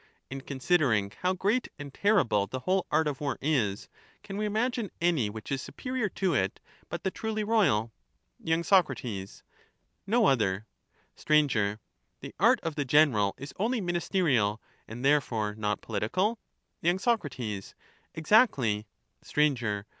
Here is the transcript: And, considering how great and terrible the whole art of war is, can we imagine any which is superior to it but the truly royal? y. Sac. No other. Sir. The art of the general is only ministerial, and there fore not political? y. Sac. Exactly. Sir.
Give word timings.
And, 0.31 0.47
considering 0.47 1.13
how 1.21 1.33
great 1.33 1.67
and 1.77 1.93
terrible 1.93 2.47
the 2.47 2.61
whole 2.61 2.87
art 2.89 3.07
of 3.07 3.21
war 3.21 3.37
is, 3.39 3.87
can 4.23 4.35
we 4.35 4.47
imagine 4.47 4.89
any 4.99 5.29
which 5.29 5.51
is 5.51 5.61
superior 5.61 6.09
to 6.09 6.33
it 6.33 6.59
but 6.89 7.03
the 7.03 7.11
truly 7.11 7.43
royal? 7.43 7.91
y. 8.39 8.59
Sac. 8.63 8.87
No 10.07 10.25
other. 10.25 10.65
Sir. 11.15 11.77
The 12.19 12.33
art 12.39 12.59
of 12.61 12.73
the 12.73 12.83
general 12.83 13.35
is 13.37 13.53
only 13.59 13.79
ministerial, 13.79 14.59
and 14.87 15.05
there 15.05 15.21
fore 15.21 15.53
not 15.53 15.81
political? 15.81 16.39
y. 16.81 16.97
Sac. 16.97 17.19
Exactly. 18.15 18.87
Sir. 19.21 19.85